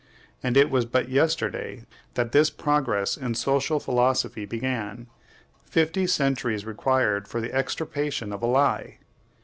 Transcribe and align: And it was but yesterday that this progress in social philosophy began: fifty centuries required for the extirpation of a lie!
And 0.41 0.57
it 0.57 0.71
was 0.71 0.85
but 0.85 1.09
yesterday 1.09 1.83
that 2.15 2.31
this 2.31 2.49
progress 2.49 3.15
in 3.17 3.35
social 3.35 3.79
philosophy 3.79 4.45
began: 4.47 5.05
fifty 5.63 6.07
centuries 6.07 6.65
required 6.65 7.27
for 7.27 7.39
the 7.39 7.53
extirpation 7.53 8.33
of 8.33 8.41
a 8.41 8.47
lie! 8.47 8.97